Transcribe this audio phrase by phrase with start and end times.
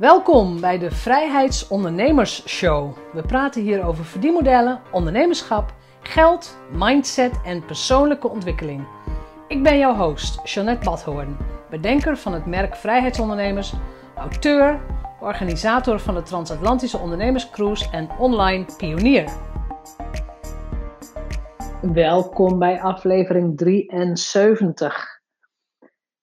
[0.00, 2.96] Welkom bij de Vrijheidsondernemers Show.
[3.12, 8.86] We praten hier over verdienmodellen, ondernemerschap, geld, mindset en persoonlijke ontwikkeling.
[9.48, 11.36] Ik ben jouw host, Jeanette Badhoorn,
[11.70, 13.72] bedenker van het merk Vrijheidsondernemers,
[14.16, 14.80] auteur,
[15.20, 19.32] organisator van de Transatlantische Ondernemerscruise en online pionier.
[21.80, 25.20] Welkom bij aflevering 73.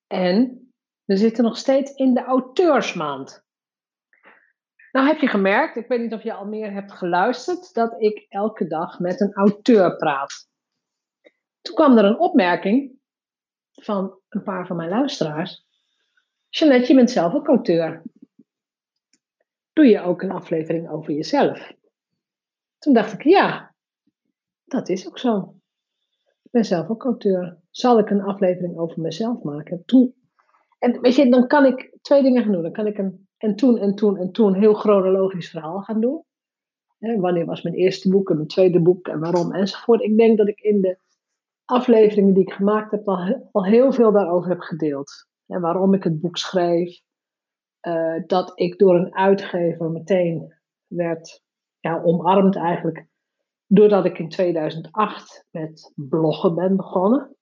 [0.07, 0.62] En
[1.05, 3.46] we zitten nog steeds in de auteursmaand.
[4.98, 8.25] Nou heb je gemerkt, ik weet niet of je al meer hebt geluisterd, dat ik
[8.29, 10.50] elke dag met een auteur praat.
[11.61, 13.00] Toen kwam er een opmerking
[13.71, 15.65] van een paar van mijn luisteraars.
[16.50, 18.01] Jeanette, je bent zelf ook auteur.
[19.73, 21.71] Doe je ook een aflevering over jezelf?
[22.78, 23.75] Toen dacht ik, ja,
[24.65, 25.56] dat is ook zo.
[26.43, 27.57] Ik ben zelf ook auteur.
[27.70, 29.84] Zal ik een aflevering over mezelf maken?
[29.86, 30.15] Toen,
[30.79, 32.64] en weet je, dan kan ik twee dingen gaan doen.
[32.64, 36.23] Dan kan ik een en toen en toen en toen heel chronologisch verhaal gaan doen.
[36.97, 40.02] wanneer was mijn eerste boek en mijn tweede boek en waarom enzovoort.
[40.02, 40.98] Ik denk dat ik in de
[41.66, 45.28] afleveringen die ik gemaakt heb al, al heel veel daarover heb gedeeld.
[45.45, 47.02] Waarom ik het boek schreef.
[47.81, 50.53] Uh, dat ik door een uitgever meteen
[50.88, 51.42] werd
[51.80, 53.08] ja, omarmd eigenlijk.
[53.66, 57.37] Doordat ik in 2008 met bloggen ben begonnen.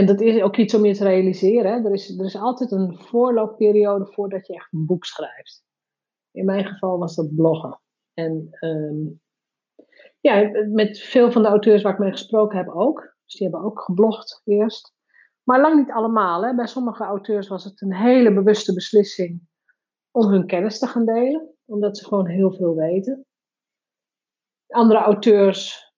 [0.00, 1.84] En dat is ook iets om je te realiseren.
[1.84, 5.64] Er, is, er is altijd een voorloopperiode voordat je echt een boek schrijft.
[6.30, 7.80] In mijn geval was dat bloggen.
[8.14, 8.96] En ehm,
[10.20, 13.16] ja, met veel van de auteurs waar ik mee gesproken heb ook.
[13.24, 14.94] Dus die hebben ook geblogd eerst.
[15.42, 16.44] Maar lang niet allemaal.
[16.44, 16.54] Hè?
[16.54, 19.40] Bij sommige auteurs was het een hele bewuste beslissing
[20.10, 21.54] om hun kennis te gaan delen.
[21.64, 23.26] Omdat ze gewoon heel veel weten.
[24.66, 25.89] Andere auteurs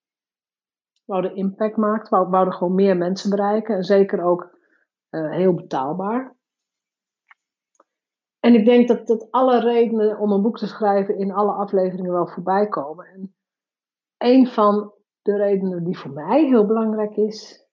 [1.13, 3.77] wouden impact maken, wouden gewoon meer mensen bereiken.
[3.77, 4.59] En zeker ook
[5.11, 6.37] uh, heel betaalbaar.
[8.41, 12.13] En ik denk dat, dat alle redenen om een boek te schrijven in alle afleveringen
[12.13, 13.07] wel voorbij komen.
[13.07, 13.35] En
[14.17, 17.67] een van de redenen die voor mij heel belangrijk is,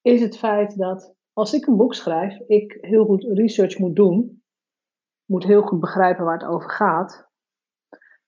[0.00, 4.42] is het feit dat als ik een boek schrijf, ik heel goed research moet doen.
[5.24, 7.28] Moet heel goed begrijpen waar het over gaat.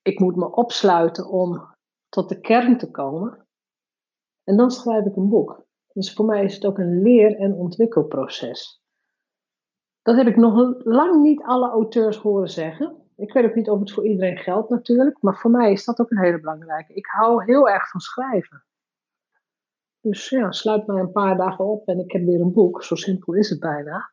[0.01, 1.75] Ik moet me opsluiten om
[2.09, 3.46] tot de kern te komen.
[4.47, 5.65] En dan schrijf ik een boek.
[5.93, 8.81] Dus voor mij is het ook een leer- en ontwikkelproces.
[10.01, 12.95] Dat heb ik nog lang niet alle auteurs horen zeggen.
[13.15, 15.99] Ik weet ook niet of het voor iedereen geldt natuurlijk, maar voor mij is dat
[15.99, 16.93] ook een hele belangrijke.
[16.93, 18.63] Ik hou heel erg van schrijven.
[20.01, 22.83] Dus ja, sluit mij een paar dagen op en ik heb weer een boek.
[22.83, 24.09] Zo simpel is het bijna.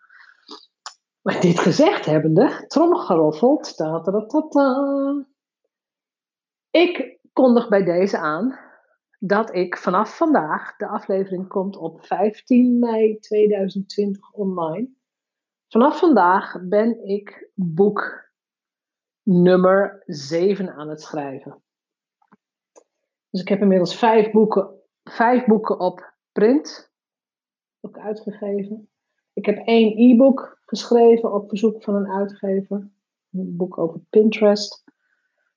[1.23, 5.27] Maar dit gezegd hebbende, tromgeroffeld, ta, ta, ta, ta,
[6.71, 8.59] ik kondig bij deze aan
[9.27, 14.89] dat ik vanaf vandaag, de aflevering komt op 15 mei 2020 online.
[15.69, 18.31] Vanaf vandaag ben ik boek
[19.23, 21.63] nummer 7 aan het schrijven.
[23.31, 26.93] Dus ik heb inmiddels vijf boeken, vijf boeken op print
[27.81, 28.91] ook uitgegeven.
[29.33, 32.91] Ik heb één e-book geschreven op verzoek van een uitgever.
[33.31, 34.84] Een boek over Pinterest.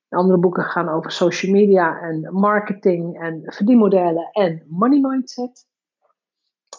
[0.08, 5.66] Andere boeken gaan over social media en marketing en verdienmodellen en money mindset.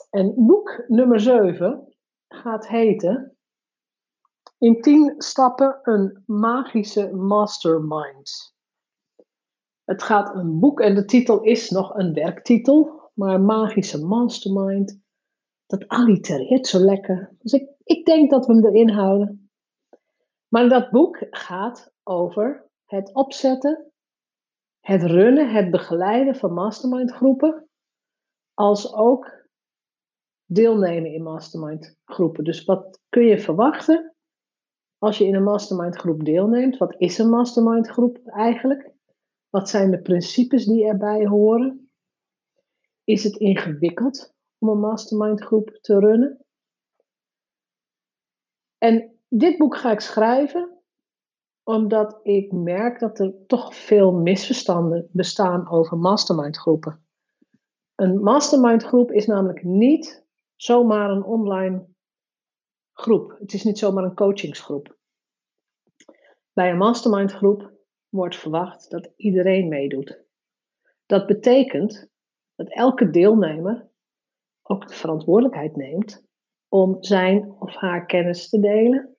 [0.10, 1.94] En boek nummer 7
[2.28, 3.38] gaat heten
[4.58, 8.56] In 10 stappen een magische mastermind.
[9.84, 15.02] Het gaat een boek en de titel is nog een werktitel, maar magische mastermind,
[15.66, 17.36] dat allitereert zo lekker.
[17.40, 19.50] Dus ik, ik denk dat we hem erin houden.
[20.48, 23.92] Maar dat boek gaat over het opzetten,
[24.80, 27.70] het runnen, het begeleiden van mastermind groepen,
[28.54, 29.48] als ook
[30.46, 32.44] deelnemen in mastermind groepen.
[32.44, 34.16] Dus wat kun je verwachten
[34.98, 36.78] als je in een mastermind groep deelneemt?
[36.78, 38.92] Wat is een mastermind groep eigenlijk?
[39.50, 41.92] Wat zijn de principes die erbij horen?
[43.04, 46.46] Is het ingewikkeld om een mastermind groep te runnen?
[48.78, 50.79] En dit boek ga ik schrijven
[51.70, 57.06] omdat ik merk dat er toch veel misverstanden bestaan over mastermind groepen.
[57.96, 60.26] Een mastermind groep is namelijk niet
[60.56, 61.88] zomaar een online
[62.94, 63.36] groep.
[63.40, 64.98] Het is niet zomaar een coachingsgroep.
[66.54, 67.72] Bij een mastermind groep
[68.10, 70.24] wordt verwacht dat iedereen meedoet.
[71.06, 72.10] Dat betekent
[72.56, 73.90] dat elke deelnemer
[74.64, 76.26] ook de verantwoordelijkheid neemt
[76.68, 79.18] om zijn of haar kennis te delen,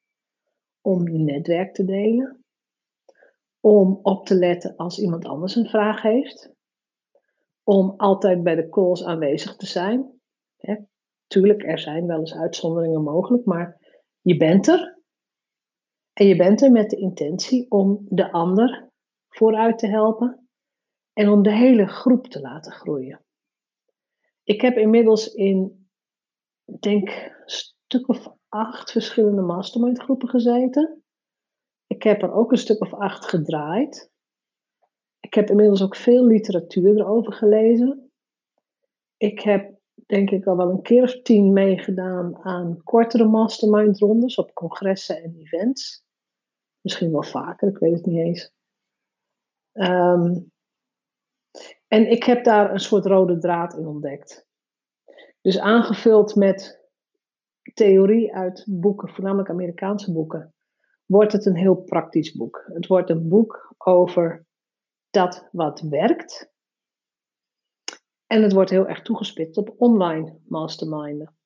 [0.80, 2.39] om netwerk te delen,
[3.60, 6.52] om op te letten als iemand anders een vraag heeft.
[7.62, 10.20] Om altijd bij de calls aanwezig te zijn.
[10.56, 10.76] Hè.
[11.26, 13.78] Tuurlijk, er zijn wel eens uitzonderingen mogelijk, maar
[14.20, 14.98] je bent er.
[16.12, 18.88] En je bent er met de intentie om de ander
[19.28, 20.48] vooruit te helpen
[21.12, 23.24] en om de hele groep te laten groeien.
[24.42, 25.88] Ik heb inmiddels in,
[26.80, 30.99] denk, een stuk of acht verschillende mastermind groepen gezeten.
[31.90, 34.10] Ik heb er ook een stuk of acht gedraaid.
[35.20, 38.10] Ik heb inmiddels ook veel literatuur erover gelezen.
[39.16, 44.36] Ik heb denk ik al wel een keer of tien meegedaan aan kortere mastermind rondes
[44.36, 46.04] op congressen en events.
[46.80, 48.52] Misschien wel vaker, ik weet het niet eens.
[49.72, 50.40] Ehm,
[51.88, 54.46] en ik heb daar een soort rode draad in ontdekt.
[55.40, 56.88] Dus aangevuld met
[57.74, 60.54] theorie uit boeken, voornamelijk Amerikaanse boeken,
[61.10, 62.70] wordt het een heel praktisch boek.
[62.72, 64.46] Het wordt een boek over
[65.10, 66.52] dat wat werkt.
[68.26, 71.36] En het wordt heel erg toegespitst op online masterminden.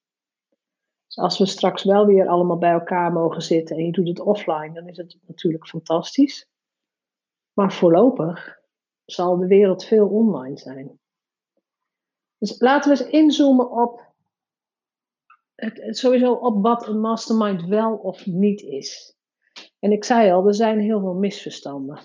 [1.06, 4.20] Dus als we straks wel weer allemaal bij elkaar mogen zitten en je doet het
[4.20, 6.48] offline, dan is het natuurlijk fantastisch.
[7.52, 8.60] Maar voorlopig
[9.04, 11.00] zal de wereld veel online zijn.
[12.38, 14.12] Dus laten we eens inzoomen op
[15.54, 19.13] het, sowieso op wat een mastermind wel of niet is.
[19.84, 21.98] En ik zei al, er zijn heel veel misverstanden.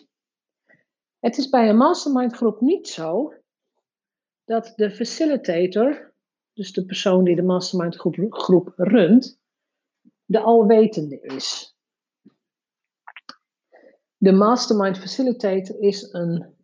[1.19, 3.33] Het is bij een mastermind groep niet zo
[4.43, 6.13] dat de facilitator,
[6.53, 9.39] dus de persoon die de mastermind groep, groep runt,
[10.25, 11.77] de alwetende is.
[14.17, 16.55] De mastermind facilitator is een,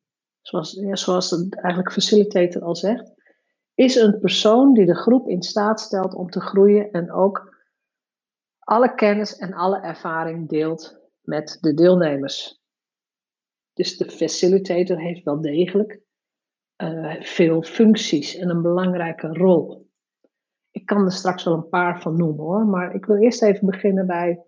[0.42, 3.14] zoals, ja, zoals eigenlijk facilitator al zegt,
[3.74, 7.56] is een persoon die de groep in staat stelt om te groeien en ook
[8.60, 12.60] alle kennis en alle ervaring deelt met de deelnemers.
[13.74, 16.02] Dus de facilitator heeft wel degelijk
[16.84, 19.90] uh, veel functies en een belangrijke rol.
[20.72, 23.66] Ik kan er straks wel een paar van noemen hoor, maar ik wil eerst even
[23.66, 24.44] beginnen bij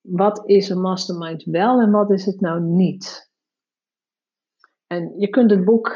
[0.00, 3.30] wat is een mastermind wel en wat is het nou niet.
[4.86, 5.88] En je kunt het boek,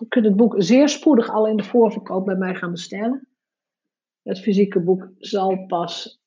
[0.00, 3.28] je kunt het boek zeer spoedig al in de voorverkoop bij mij gaan bestellen.
[4.22, 6.22] Het fysieke boek zal pas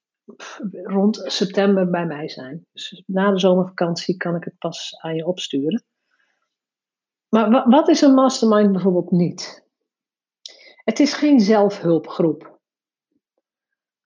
[0.84, 2.66] rond september bij mij zijn.
[2.72, 5.86] Dus na de zomervakantie kan ik het pas aan je opsturen.
[7.30, 9.66] Maar wat is een mastermind bijvoorbeeld niet?
[10.84, 12.60] Het is geen zelfhulpgroep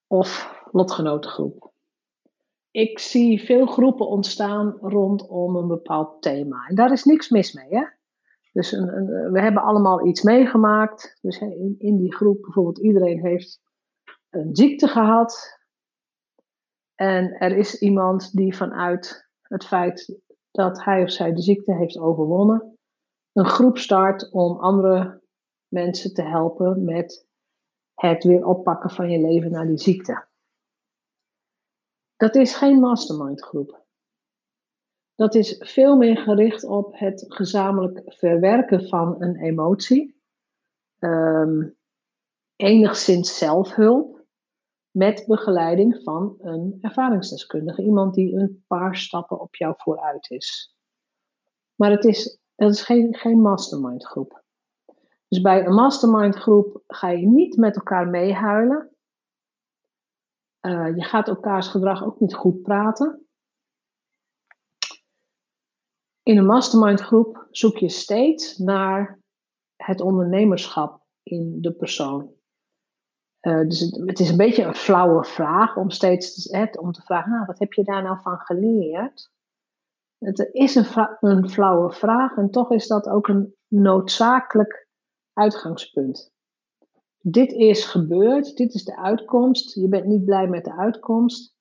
[0.07, 1.71] of lotgenotengroep.
[2.71, 6.65] Ik zie veel groepen ontstaan rondom een bepaald thema.
[6.67, 7.67] En daar is niks mis mee.
[7.69, 7.85] Hè?
[8.51, 8.71] Dus
[9.31, 11.17] we hebben allemaal iets meegemaakt.
[11.21, 11.39] Dus
[11.77, 13.61] in die groep bijvoorbeeld iedereen heeft
[14.29, 15.59] een ziekte gehad.
[17.01, 20.19] En er is iemand die vanuit het feit
[20.51, 22.77] dat hij of zij de ziekte heeft overwonnen,
[23.31, 25.21] een groep start om andere
[25.67, 27.27] mensen te helpen met
[27.93, 30.27] het weer oppakken van je leven na die ziekte.
[32.15, 33.85] Dat is geen mastermind groep.
[35.15, 40.21] Dat is veel meer gericht op het gezamenlijk verwerken van een emotie.
[40.99, 41.77] Um,
[42.55, 44.20] enigszins zelfhulp
[44.91, 47.83] met begeleiding van een ervaringsdeskundige.
[47.83, 50.75] Iemand die een paar stappen op jou vooruit is.
[51.75, 54.43] Maar het is dat is geen, geen mastermind groep.
[55.27, 58.95] Dus bij een mastermind groep ga je niet met elkaar meehuilen.
[60.61, 63.27] Uh, je gaat elkaars gedrag ook niet goed praten.
[66.23, 69.19] In een mastermind groep zoek je steeds naar
[69.75, 72.33] het ondernemerschap in de persoon.
[73.41, 77.01] Uh, dus het, het, is een beetje een flauwe vraag om steeds hè, om te
[77.01, 79.31] vragen, nou, wat heb je daar nou van geleerd?
[80.17, 80.85] Het is een,
[81.19, 84.87] een flauwe vraag en toch is dat ook een noodzakelijk
[85.33, 86.31] uitgangspunt.
[87.17, 91.55] Dit is gebeurd, dit is de uitkomst, je bent niet blij met de uitkomst.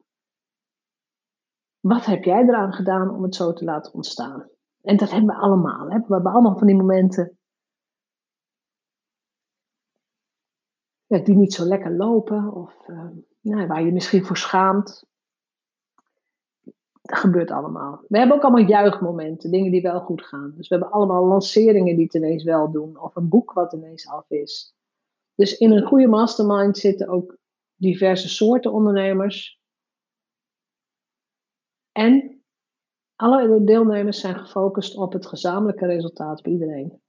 [1.80, 4.48] Wat heb jij eraan gedaan om het zo te laten ontstaan?
[4.82, 5.90] En dat hebben we allemaal.
[5.90, 5.98] Hè?
[5.98, 7.38] We hebben allemaal van die momenten
[11.18, 13.08] die niet zo lekker lopen of uh,
[13.40, 15.04] nou, waar je misschien voor schaamt.
[17.02, 18.04] Dat gebeurt allemaal.
[18.08, 20.52] We hebben ook allemaal juichmomenten, dingen die wel goed gaan.
[20.56, 24.08] Dus we hebben allemaal lanceringen die het ineens wel doen, of een boek wat ineens
[24.08, 24.74] af is.
[25.34, 27.36] Dus in een goede mastermind zitten ook
[27.74, 29.60] diverse soorten ondernemers.
[31.92, 32.42] En
[33.16, 37.02] alle deelnemers zijn gefocust op het gezamenlijke resultaat bij iedereen.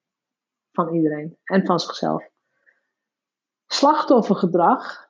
[0.72, 2.31] Van iedereen en van zichzelf.
[3.74, 5.10] Slachtoffergedrag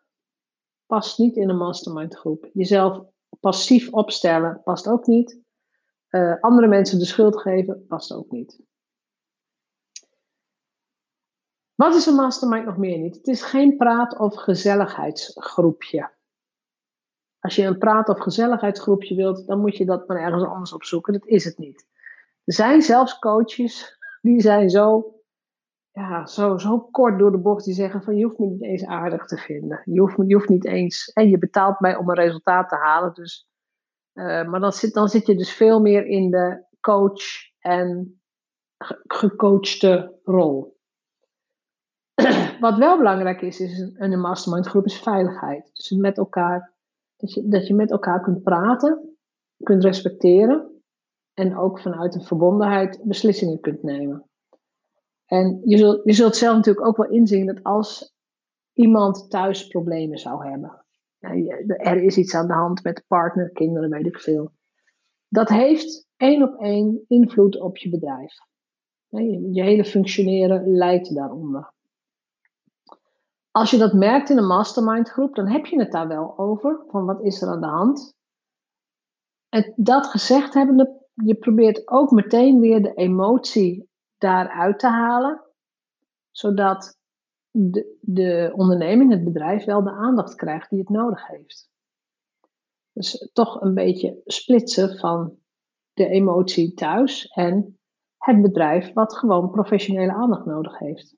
[0.85, 2.49] past niet in een mastermind groep.
[2.53, 3.03] Jezelf
[3.39, 5.39] passief opstellen past ook niet.
[6.09, 8.59] Uh, andere mensen de schuld geven past ook niet.
[11.75, 13.15] Wat is een mastermind nog meer niet?
[13.15, 16.11] Het is geen praat- of gezelligheidsgroepje.
[17.39, 21.13] Als je een praat- of gezelligheidsgroepje wilt, dan moet je dat maar ergens anders opzoeken.
[21.13, 21.87] Dat is het niet.
[22.43, 25.15] Er zijn zelfs coaches die zijn zo,
[25.91, 27.65] ja, zo, zo kort door de bocht.
[27.65, 29.81] Die zeggen van je hoeft me niet eens aardig te vinden.
[29.85, 31.11] Je hoeft, je hoeft niet eens.
[31.13, 33.13] En je betaalt mij om een resultaat te halen.
[33.13, 33.47] Dus,
[34.13, 37.23] uh, maar dan zit, dan zit je dus veel meer in de coach
[37.59, 38.21] en
[39.07, 40.79] gecoachte rol.
[42.59, 45.69] Wat wel belangrijk is, is in een mastermind groep is veiligheid.
[45.73, 46.73] Dus met elkaar,
[47.15, 49.17] dat je, dat je met elkaar kunt praten,
[49.63, 50.83] kunt respecteren
[51.33, 54.30] en ook vanuit een verbondenheid beslissingen kunt nemen.
[55.31, 58.13] En je zult, je zult zelf natuurlijk ook wel inzien dat als
[58.73, 60.85] iemand thuis problemen zou hebben,
[61.67, 64.51] er is iets aan de hand met partner, kinderen, weet ik veel.
[65.27, 68.33] Dat heeft één op één invloed op je bedrijf.
[69.51, 71.73] Je hele functioneren leidt daaronder.
[73.51, 76.83] Als je dat merkt in een mastermind groep, dan heb je het daar wel over.
[76.87, 78.15] Van wat is er aan de hand?
[79.49, 83.89] En dat gezegd hebbende, je probeert ook meteen weer de emotie
[84.21, 85.41] daaruit te halen.
[86.31, 86.99] Zodat
[87.49, 91.69] de, de onderneming, het bedrijf, wel de aandacht krijgt die het nodig heeft.
[92.93, 95.37] Dus toch een beetje splitsen van
[95.93, 97.79] de emotie thuis en
[98.17, 101.15] het bedrijf wat gewoon professionele aandacht nodig heeft.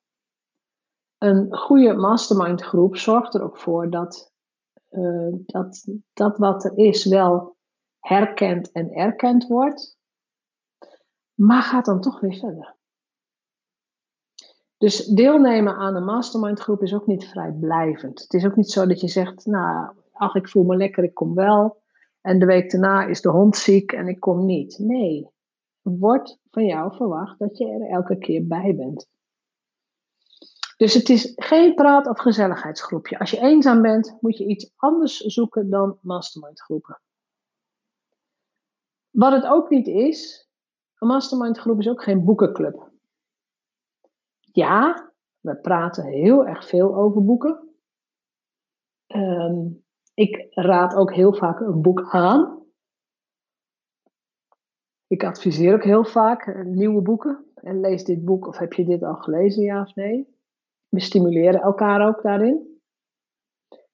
[1.18, 4.32] Een goede mastermind groep zorgt er ook voor dat,
[4.90, 7.58] uh, dat dat wat er is wel
[8.00, 9.98] herkend en erkend wordt,
[11.34, 12.73] maar gaat dan toch weer verder.
[14.84, 18.22] Dus deelnemen aan een mastermind groep is ook niet vrijblijvend.
[18.22, 21.13] Het is ook niet zo dat je zegt, nou, ach, ik voel me lekker, ik
[21.13, 21.82] kom wel.
[22.22, 24.80] En de week daarna is de hond ziek en ik kom niet.
[24.80, 25.30] Nee,
[25.82, 29.08] wordt van jou verwacht dat je er elke keer bij bent.
[30.78, 33.20] Dus het is geen praat- of gezelligheidsgroepje.
[33.20, 37.02] Als je eenzaam bent, moet je iets anders zoeken dan mastermind groepen.
[39.10, 40.50] Wat het ook niet is,
[41.00, 42.92] een mastermind groep is ook geen boekenclub.
[44.54, 47.70] Ja, we praten heel erg veel over boeken.
[49.06, 49.68] Ehm,
[50.14, 52.64] ik raad ook heel vaak een boek aan.
[55.08, 57.46] Ik adviseer ook heel vaak eh, nieuwe boeken.
[57.56, 60.38] En lees dit boek of heb je dit al gelezen, ja of nee?
[60.88, 62.80] We stimuleren elkaar ook daarin.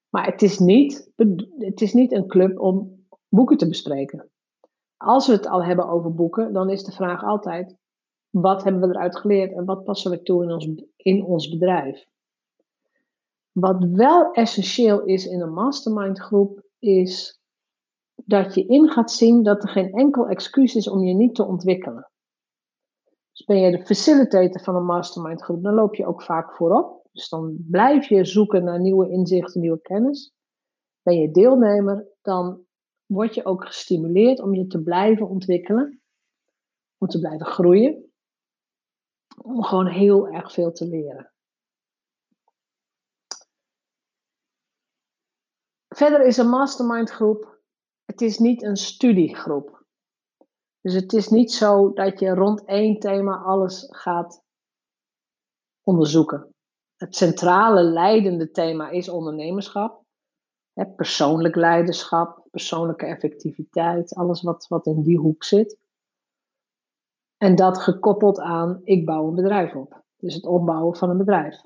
[0.10, 1.12] Maar het is niet,
[1.58, 4.32] het is niet een club om boeken te bespreken.
[4.98, 7.79] Als we het al hebben over boeken, dan is de vraag altijd:
[8.30, 12.06] wat hebben we eruit geleerd en wat passen we toe in ons, in ons bedrijf?
[13.52, 17.42] Wat wel essentieel is in een mastermind groep, is
[18.16, 21.46] dat je in gaat zien dat er geen enkel excuus is om je niet te
[21.46, 22.12] ontwikkelen.
[23.32, 27.08] Dus ben je de facilitator van een mastermind groep, dan loop je ook vaak voorop.
[27.12, 30.34] Dus dan blijf je zoeken naar nieuwe inzichten, nieuwe kennis.
[31.02, 32.62] Ben je deelnemer, dan
[33.06, 36.02] word je ook gestimuleerd om je te blijven ontwikkelen,
[36.98, 38.09] om te blijven groeien,
[39.42, 41.32] om gewoon heel erg veel te leren.
[45.88, 47.60] Verder is een mastermind groep
[48.10, 49.86] het is niet een studiegroep.
[50.82, 54.44] Dus het is niet zo dat je rond één thema alles gaat
[55.84, 56.54] onderzoeken.
[56.96, 60.04] Het centrale leidende thema is ondernemerschap.
[60.96, 65.78] Persoonlijk leiderschap, persoonlijke effectiviteit, alles wat, wat in die hoek zit.
[67.40, 70.04] En dat gekoppeld aan ik bouw een bedrijf op.
[70.18, 71.62] Dus het opbouwen van een bedrijf.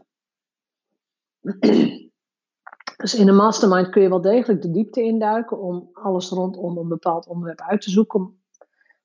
[2.98, 6.88] Dus in een mastermind kun je wel degelijk de diepte induiken om alles rondom een
[6.88, 8.22] bepaald onderwerp uit te zoeken.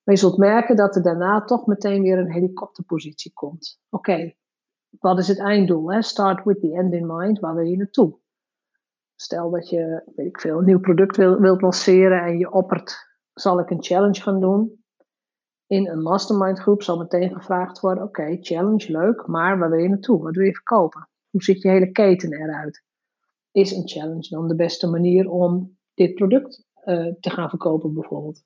[0.02, 3.80] Maar je zult merken dat er daarna toch meteen weer een helikopterpositie komt.
[3.90, 4.34] Oké,
[4.98, 5.92] wat is het einddoel?
[5.92, 6.02] Hè?
[6.02, 7.38] Start with the end in mind.
[7.38, 8.18] Waar wil je naartoe?
[9.14, 13.16] Stel dat je, weet ik veel, een nieuw product wil, wilt lanceren en je oppert,
[13.34, 14.84] zal ik een challenge gaan doen?
[15.68, 19.88] In een mastermind groep zal meteen gevraagd worden, oké, challenge, leuk, maar waar wil je
[19.88, 20.22] naartoe?
[20.22, 21.08] Wat wil je verkopen?
[21.30, 22.86] Hoe ziet je hele keten eruit?
[23.50, 28.42] is een challenge dan de beste manier om dit product uh, te gaan verkopen, bijvoorbeeld?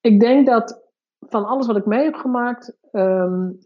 [0.00, 0.82] Ik denk dat
[1.20, 3.58] van alles wat ik mee heb gemaakt, um,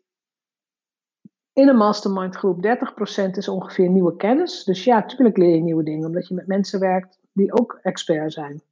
[1.53, 4.65] in een mastermind groep 30% is ongeveer nieuwe kennis.
[4.65, 8.33] Dus ja, natuurlijk leer je nieuwe dingen, omdat je met mensen werkt die ook expert
[8.33, 8.63] zijn.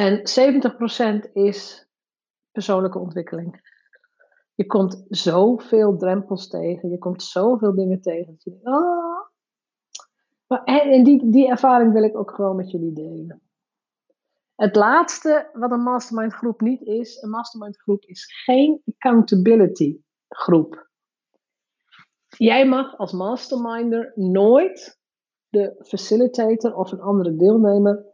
[0.00, 1.88] En 70% is
[2.50, 3.60] persoonlijke ontwikkeling.
[4.54, 6.90] Je komt zoveel drempels tegen.
[6.90, 8.32] Je komt zoveel dingen tegen.
[8.32, 9.28] Dat je ah.
[10.46, 13.42] Maar, en die, die ervaring wil ik ook gewoon met jullie delen.
[14.54, 20.88] Het laatste wat een mastermind groep niet is, een mastermind groep is geen accountability groep.
[22.28, 24.98] Jij mag als masterminder nooit
[25.48, 28.09] de facilitator of een andere deelnemer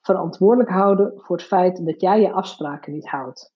[0.00, 3.54] verantwoordelijk houden voor het feit dat jij je afspraken niet houdt.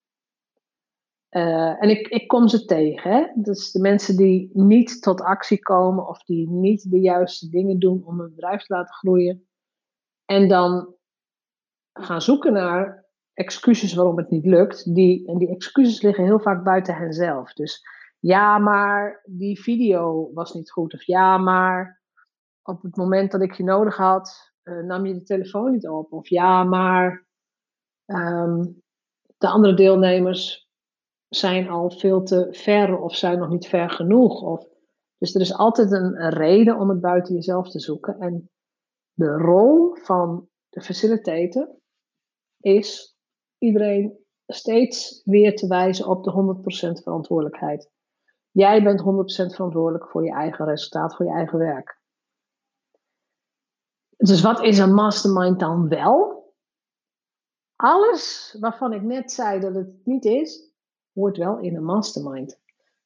[1.28, 3.10] Eh, en ik, ik kom ze tegen.
[3.10, 3.26] Hè?
[3.34, 8.02] Dus de mensen die niet tot actie komen of die niet de juiste dingen doen
[8.04, 9.46] om hun bedrijf te laten groeien.
[10.24, 10.94] En dan
[11.92, 14.94] gaan zoeken naar excuses waarom het niet lukt.
[14.94, 17.52] Die, en die excuses liggen heel vaak buiten henzelf.
[17.52, 17.82] Dus
[18.18, 20.94] ja, maar die video was niet goed.
[20.94, 22.02] Of ja, maar
[22.62, 26.12] op het moment dat ik je nodig had, nam je de telefoon niet op.
[26.12, 27.26] Of ja, maar
[28.04, 28.62] ehm,
[29.38, 30.68] de andere deelnemers
[31.28, 34.42] zijn al veel te ver of zijn nog niet ver genoeg.
[34.42, 34.66] Of,
[35.18, 38.18] dus er is altijd een, een reden om het buiten jezelf te zoeken.
[38.18, 38.50] En
[39.12, 41.68] de rol van de facilitator
[42.60, 43.16] is
[43.58, 46.56] iedereen steeds weer te wijzen op de
[46.98, 47.90] 100% verantwoordelijkheid.
[48.50, 49.04] Jij bent 100%
[49.54, 52.02] verantwoordelijk voor je eigen resultaat, voor je eigen werk.
[54.24, 56.52] Dus wat is een mastermind dan wel?
[57.76, 60.72] Alles waarvan ik net zei dat het niet is,
[61.12, 62.60] hoort wel in een mastermind.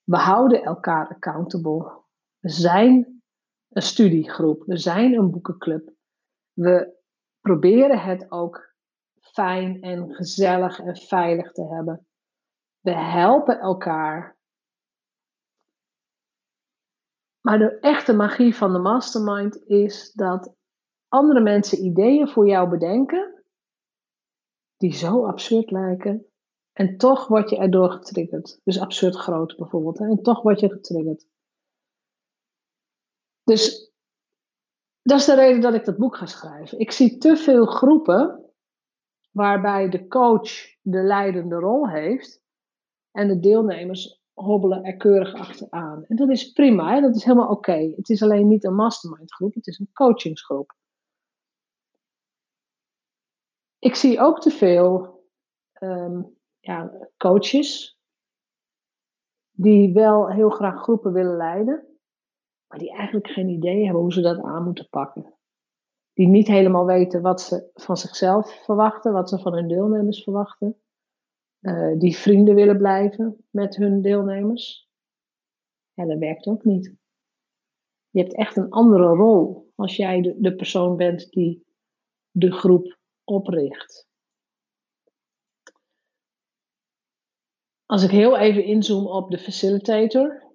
[0.05, 2.03] We houden elkaar accountable.
[2.39, 3.23] We zijn
[3.69, 4.63] een studiegroep.
[4.67, 5.93] We zijn een boekenclub.
[6.53, 6.97] We
[7.41, 8.75] proberen het ook
[9.21, 12.07] fijn en gezellig en veilig te hebben.
[12.81, 14.39] We helpen elkaar.
[17.41, 20.57] Maar de echte magie van de mastermind is dat
[21.09, 23.45] andere mensen ideeën voor jou bedenken
[24.77, 26.27] die zo absurd lijken
[26.73, 28.61] en toch word je erdoor getriggerd.
[28.65, 29.99] Dus absurd groot bijvoorbeeld.
[29.99, 30.07] Hè?
[30.07, 31.27] En toch word je getriggerd.
[33.45, 33.93] Dus
[35.03, 36.79] dat is de reden dat ik dat boek ga schrijven.
[36.79, 38.45] Ik zie te veel groepen
[39.31, 40.51] waarbij de coach
[40.83, 42.43] de leidende rol heeft
[43.11, 46.05] en de deelnemers hobbelen er keurig achteraan.
[46.05, 47.01] En dat is prima, hè?
[47.01, 47.93] dat is helemaal oké.
[47.97, 50.77] Het is alleen niet een mastermind groep, het is een coachingsgroep.
[53.79, 55.23] Ik zie ook te veel
[55.73, 56.23] ehm,
[56.61, 57.99] ja, coaches
[59.51, 61.87] die wel heel graag groepen willen leiden,
[62.67, 65.35] maar die eigenlijk geen idee hebben hoe ze dat aan moeten pakken.
[66.13, 70.81] Die niet helemaal weten wat ze van zichzelf verwachten, wat ze van hun deelnemers verwachten.
[71.61, 74.89] Uh, die vrienden willen blijven met hun deelnemers.
[75.93, 76.95] Ja, dat werkt ook niet.
[78.11, 81.67] Je hebt echt een andere rol als jij de, de persoon bent die
[82.31, 82.98] de groep
[83.29, 84.07] opricht.
[87.87, 90.47] Als ik heel even inzoom op de facilitator.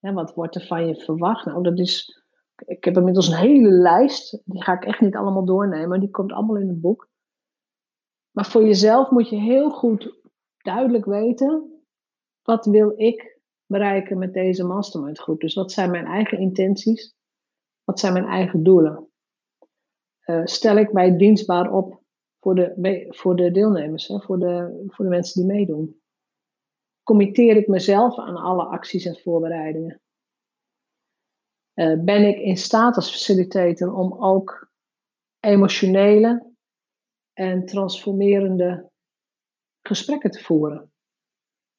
[0.00, 1.44] Wat wordt er van je verwacht?
[1.44, 2.22] Nou, dat is.
[2.56, 4.42] Ik heb inmiddels een hele lijst.
[4.44, 6.00] Die ga ik echt niet allemaal doornemen.
[6.00, 7.08] Die komt allemaal in het boek.
[8.30, 10.20] Maar voor jezelf moet je heel goed
[10.56, 11.82] duidelijk weten.
[12.42, 15.40] Wat wil ik bereiken met deze mastermind groep?
[15.40, 17.14] Dus wat zijn mijn eigen intenties?
[17.84, 19.05] Wat zijn mijn eigen doelen?
[20.26, 22.02] Uh, stel ik mij dienstbaar op
[22.40, 26.00] voor de, voor de deelnemers, hè, voor, de, voor de mensen die meedoen?
[27.06, 30.00] committeer ik mezelf aan alle acties en voorbereidingen?
[31.74, 34.70] Uh, ben ik in staat als facilitator om ook
[35.40, 36.54] emotionele
[37.32, 38.90] en transformerende
[39.82, 40.92] gesprekken te voeren?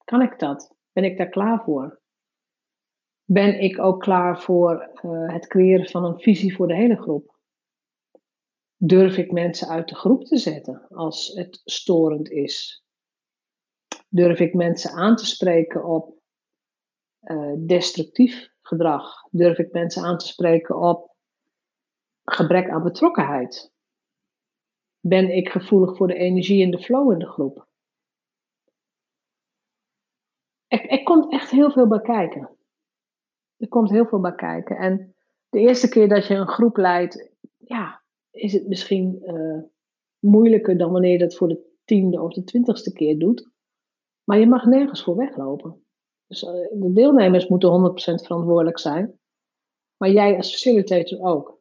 [0.03, 0.75] Kan ik dat?
[0.91, 2.01] Ben ik daar klaar voor?
[3.23, 7.36] Ben ik ook klaar voor uh, het creëren van een visie voor de hele groep?
[8.79, 12.83] Durf ik mensen uit de groep te zetten als het storend is?
[14.09, 16.15] Durf ik mensen aan te spreken op
[17.21, 19.21] uh, destructief gedrag?
[19.29, 21.15] Durf ik mensen aan te spreken op
[22.23, 23.71] gebrek aan betrokkenheid?
[24.99, 27.67] Ben ik gevoelig voor de energie en de flow in de groep?
[30.67, 32.57] Er, er komt echt heel veel bij kijken.
[33.57, 34.77] Er komt heel veel bij kijken.
[34.77, 35.15] En
[35.49, 38.05] de eerste keer dat je een groep leidt, ja,
[38.37, 39.63] is het misschien uh,
[40.19, 43.49] moeilijker dan wanneer je dat voor de tiende of de twintigste keer doet.
[44.23, 45.85] Maar je mag nergens voor weglopen.
[46.27, 49.19] Dus eh, de deelnemers moeten 100% verantwoordelijk zijn.
[49.97, 51.59] Maar jij als facilitator ook.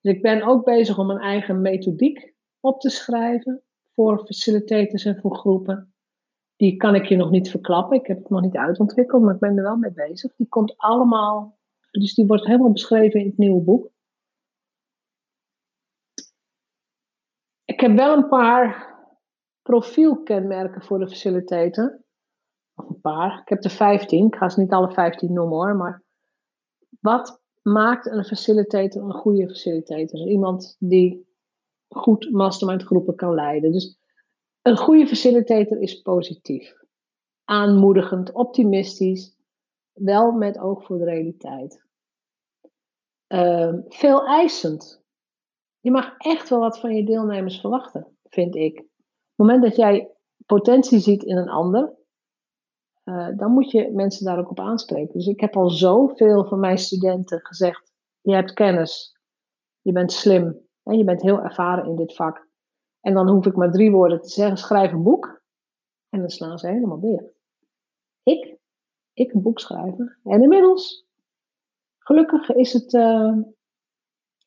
[0.00, 3.62] Dus ik ben ook bezig om een eigen methodiek op te schrijven
[3.94, 5.94] voor facilitators en voor groepen.
[6.56, 7.98] Die kan ik je nog niet verklappen.
[7.98, 10.34] Ik heb het nog niet uitontwikkeld, maar ik ben er wel mee bezig.
[10.36, 11.58] Die komt allemaal,
[11.90, 13.90] dus die wordt helemaal beschreven in het nieuwe boek.
[17.82, 18.96] Heb wel een paar
[19.62, 22.00] profielkenmerken voor de facilitator.
[22.74, 23.40] Of een paar.
[23.40, 24.26] Ik heb er 15.
[24.26, 25.76] Ik ga ze niet alle 15 noemen hoor.
[25.76, 26.02] Maar
[27.00, 30.26] wat maakt een facilitator een goede facilitator?
[30.26, 31.26] Iemand die
[31.88, 33.72] goed mastermind groepen kan leiden.
[33.72, 33.98] Dus
[34.62, 36.74] een goede facilitator is positief.
[37.44, 39.36] Aanmoedigend, optimistisch.
[39.92, 41.84] Wel met oog voor de realiteit.
[43.28, 45.01] uh, veel eisend.
[45.82, 48.78] Je mag echt wel wat van je deelnemers verwachten, vind ik.
[48.78, 50.10] Op het moment dat jij
[50.46, 51.94] potentie ziet in een ander,
[53.04, 55.12] uh, dan moet je mensen daar ook op aanspreken.
[55.12, 59.18] Dus ik heb al zoveel van mijn studenten gezegd: je hebt kennis,
[59.80, 62.48] je bent slim en je bent heel ervaren in dit vak.
[63.00, 65.42] En dan hoef ik maar drie woorden te zeggen: schrijf een boek.
[66.08, 67.34] En dan slaan ze helemaal dicht.
[68.22, 68.56] Ik?
[69.12, 70.18] Ik een boek schrijven.
[70.24, 71.06] En inmiddels,
[71.98, 73.36] gelukkig is het, uh,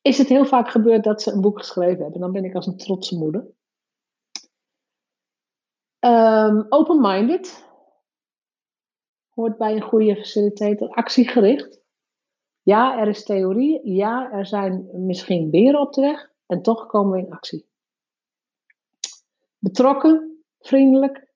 [0.06, 2.20] is het heel vaak gebeurd dat ze een boek geschreven hebben.
[2.20, 3.46] Dan ben ik als een trotse moeder.
[6.00, 7.64] Um, Open-minded
[9.28, 10.88] hoort bij een goede facilitator.
[10.88, 11.80] Actiegericht.
[12.62, 13.80] Ja, er is theorie.
[13.88, 16.32] Ja, er zijn misschien beren op de weg.
[16.46, 17.66] En toch komen we in actie.
[19.58, 21.32] Betrokken, vriendelijk.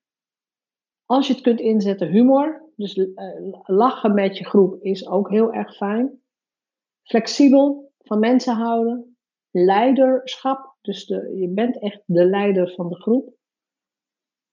[1.06, 2.72] Als je het kunt inzetten, humor.
[2.76, 3.14] Dus uh,
[3.62, 6.22] lachen met je groep is ook heel erg fijn.
[7.02, 9.16] Flexibel, van mensen houden.
[9.50, 10.76] Leiderschap.
[10.80, 13.34] Dus de, je bent echt de leider van de groep.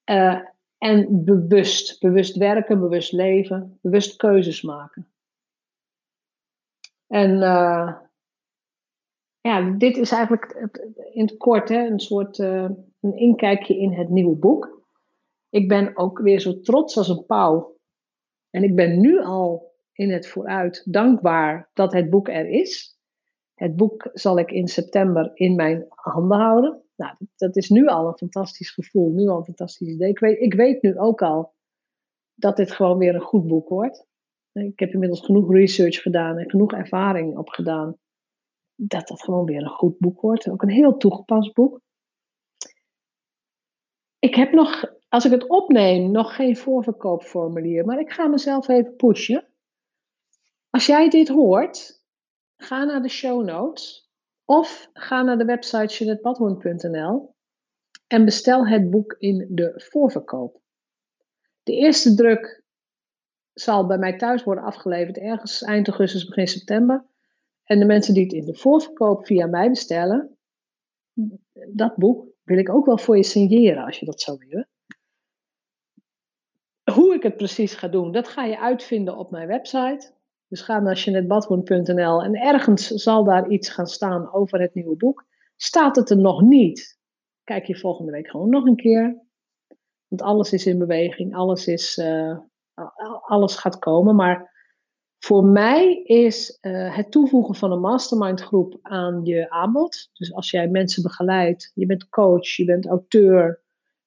[0.09, 0.39] Uh,
[0.77, 1.99] en bewust.
[1.99, 5.07] Bewust werken, bewust leven, bewust keuzes maken.
[7.07, 7.97] En uh,
[9.41, 10.69] ja, dit is eigenlijk
[11.11, 14.85] in het kort hè, een soort uh, een inkijkje in het nieuwe boek.
[15.49, 17.77] Ik ben ook weer zo trots als een pauw.
[18.49, 22.96] En ik ben nu al in het vooruit dankbaar dat het boek er is.
[23.57, 26.81] Het boek zal ik in september in mijn handen houden.
[26.95, 30.09] Nou, dat is nu al een fantastisch gevoel, nu al een fantastisch idee.
[30.09, 31.53] Ik weet, ik weet nu ook al
[32.33, 34.05] dat dit gewoon weer een goed boek wordt.
[34.51, 37.97] Ik heb inmiddels genoeg research gedaan en genoeg ervaring opgedaan.
[38.75, 40.49] Dat dat gewoon weer een goed boek wordt.
[40.49, 41.81] Ook een heel toegepast boek.
[44.19, 47.85] Ik heb nog, als ik het opneem, nog geen voorverkoopformulier.
[47.85, 49.47] Maar ik ga mezelf even pushen.
[50.69, 51.96] Als jij dit hoort,
[52.57, 54.09] ga naar de show notes
[54.45, 57.35] of ga naar de website jeanettebadhoorn.nl
[58.07, 60.61] en bestel het boek in de voorverkoop.
[61.63, 62.63] De eerste druk
[63.53, 67.05] zal bij mij thuis worden afgeleverd ergens eind augustus, begin september.
[67.63, 70.37] En de mensen die het in de voorverkoop via mij bestellen,
[71.73, 74.67] dat boek wil ik ook wel voor je signeren als je dat zou willen.
[76.93, 80.13] Hoe ik het precies ga doen, dat ga je uitvinden op mijn website.
[80.47, 85.25] Dus ga naar jeanettebadhoorn.nl en ergens zal daar iets gaan staan over het nieuwe boek.
[85.55, 86.99] Staat het er nog niet?
[87.43, 89.25] Kijk je volgende week gewoon nog een keer.
[90.07, 92.37] Want alles is in beweging, alles, is, uh,
[93.21, 94.15] alles gaat komen.
[94.15, 94.55] Maar
[95.19, 100.09] voor mij is uh, het toevoegen van een mastermind groep aan je aanbod.
[100.13, 103.61] Dus als jij mensen begeleidt, je bent coach, je bent auteur,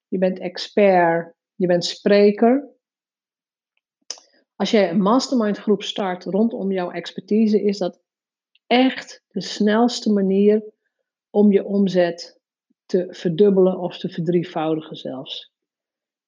[0.07, 2.69] je bent expert, je bent spreker.
[4.61, 8.01] Als jij een mastermind groep start rondom jouw expertise, is dat
[8.67, 10.63] echt de snelste manier
[11.29, 12.39] om je omzet
[12.85, 15.53] te verdubbelen of te verdrievoudigen zelfs.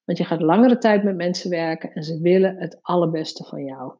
[0.04, 3.94] Want je gaat langere tijd met mensen werken en ze willen het allerbeste van jou.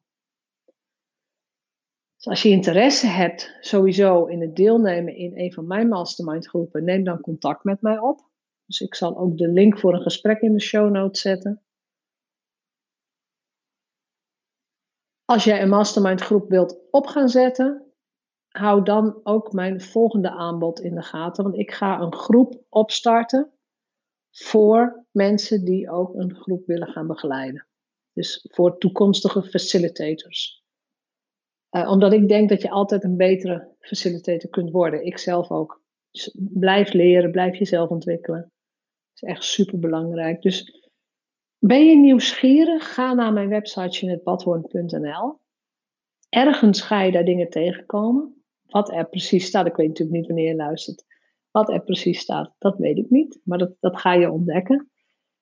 [2.16, 6.84] Dus als je interesse hebt sowieso in het deelnemen in een van mijn mastermind groepen,
[6.84, 8.28] neem dan contact met mij op.
[8.66, 11.63] Dus ik zal ook de link voor een gesprek in de show notes zetten.
[15.24, 17.92] Als jij een mastermind groep wilt op gaan zetten,
[18.48, 21.44] hou dan ook mijn volgende aanbod in de gaten.
[21.44, 23.52] Want ik ga een groep opstarten
[24.30, 27.66] voor mensen die ook een groep willen gaan begeleiden.
[28.12, 30.62] Dus voor toekomstige facilitators.
[31.70, 35.06] Uh, omdat ik denk dat je altijd een betere facilitator kunt worden.
[35.06, 35.82] Ik zelf ook.
[36.10, 38.40] Dus blijf leren, blijf jezelf ontwikkelen.
[38.40, 38.50] Dat
[39.14, 40.42] is echt super belangrijk.
[40.42, 40.83] Dus
[41.66, 42.94] ben je nieuwsgierig?
[42.94, 45.38] Ga naar mijn website jeanettebadhoorn.nl.
[46.28, 48.44] Ergens ga je daar dingen tegenkomen.
[48.66, 51.04] Wat er precies staat, ik weet natuurlijk niet wanneer je luistert.
[51.50, 53.40] Wat er precies staat, dat weet ik niet.
[53.44, 54.90] Maar dat, dat ga je ontdekken.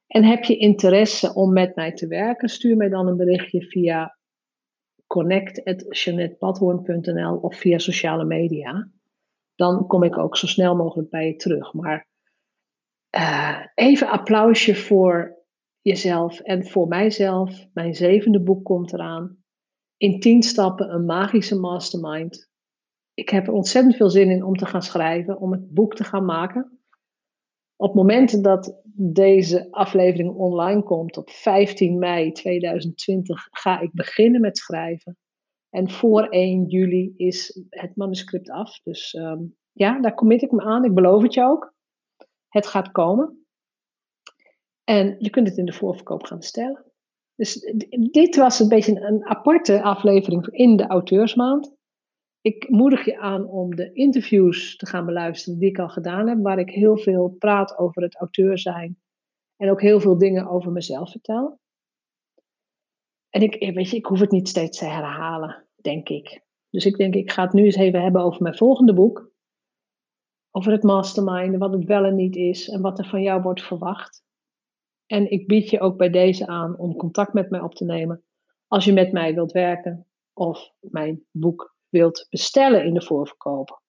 [0.07, 2.49] En heb je interesse om met mij te werken?
[2.49, 4.19] Stuur mij dan een berichtje via
[5.07, 8.91] connect.jeanettebadhoorn.nl of via sociale media.
[9.55, 11.73] Dan kom ik ook zo snel mogelijk bij je terug.
[11.73, 12.09] Maar
[13.17, 15.41] uh, even applausje voor
[15.83, 17.67] jezelf en voor mijzelf.
[17.73, 19.37] Mijn zevende boek komt eraan.
[19.97, 22.51] In tien stappen een magische mastermind.
[23.15, 26.05] Ik heb er ontzettend veel zin in om te gaan schrijven, om het boek te
[26.05, 26.81] gaan maken.
[27.77, 34.41] Op het moment dat deze aflevering online komt, op 15 mei 2020, ga ik beginnen
[34.41, 35.19] met schrijven.
[35.71, 38.81] En voor 1 juli is het manuscript af.
[38.83, 40.85] Dus um, ja, daar commit ik me aan.
[40.85, 41.75] Ik beloof het je ook.
[42.49, 43.42] Het gaat komen.
[44.85, 46.85] En je kunt het in de voorverkoop gaan bestellen.
[47.35, 47.73] Dus
[48.11, 51.75] dit was een beetje een aparte aflevering in de auteursmaand.
[52.41, 56.39] ik moedig je aan om de interviews te gaan beluisteren die ik al gedaan heb,
[56.43, 59.01] waar ik heel veel praat over het auteur zijn
[59.57, 61.61] en ook heel veel dingen over mezelf vertel.
[63.29, 66.45] En ik, weet je, ik hoef het niet steeds te herhalen, denk ik.
[66.71, 69.31] Dus ik denk, ik ga het nu eens even hebben over mijn volgende boek.
[70.51, 73.63] Over het mastermind, wat het wel en niet is en wat er van jou wordt
[73.63, 74.25] verwacht.
[75.13, 78.25] En ik bied je ook bij deze aan om contact met mij op te nemen
[78.67, 83.83] als je met mij wilt werken of mijn boek wilt bestellen in de voorverkoop.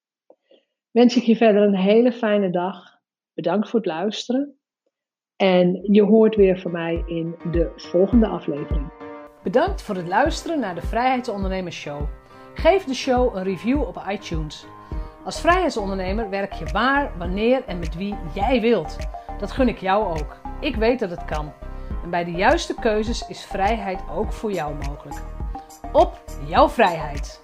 [0.91, 2.99] Wens ik je verder een hele fijne dag.
[3.33, 4.57] Bedankt voor het luisteren.
[5.36, 8.91] En je hoort weer van mij in de volgende aflevering.
[9.43, 12.01] Bedankt voor het luisteren naar de Vrijheidsondernemers Show.
[12.53, 14.65] Geef de show een review op iTunes.
[15.25, 18.97] Als vrijheidsondernemer werk je waar, wanneer en met wie jij wilt.
[19.39, 20.53] Dat gun ik jou ook.
[20.63, 21.54] Ik weet dat het kan.
[22.04, 25.21] En bij de juiste keuzes is vrijheid ook voor jou mogelijk.
[25.91, 27.41] Op jouw vrijheid!